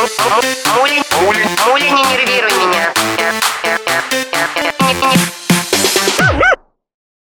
Мули, 0.00 1.02
мули, 1.20 1.46
мули, 1.66 1.84
не 1.90 2.02
нервируй 2.04 2.52
меня. 2.52 2.94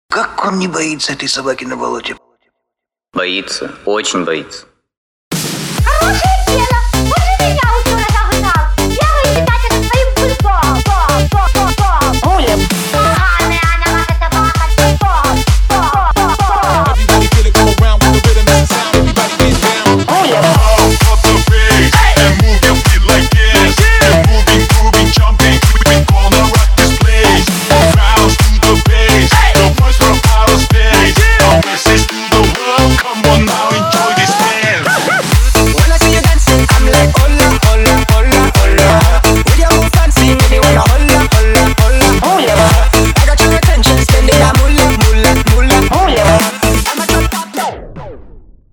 Как 0.09 0.45
он 0.45 0.59
не 0.59 0.67
боится 0.67 1.13
этой 1.13 1.29
собаки 1.29 1.65
на 1.65 1.77
болоте? 1.77 2.17
Боится, 3.13 3.71
очень 3.85 4.25
боится. 4.25 4.67
Оружие 6.01 6.19
дело, 6.49 7.86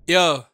Yo. 0.06 0.44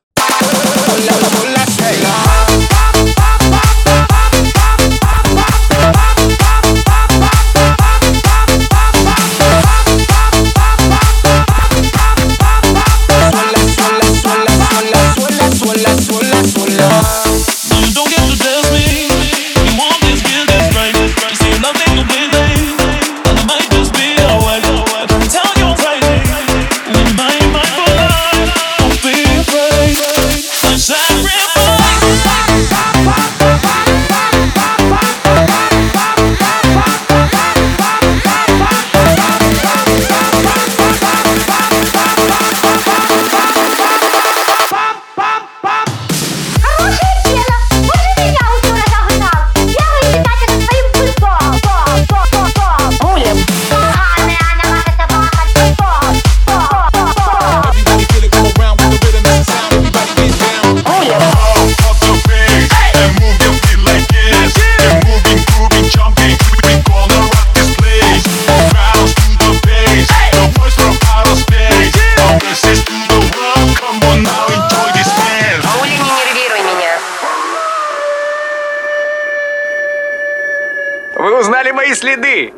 узнали 81.40 81.72
мои 81.72 81.94
следы. 81.94 82.52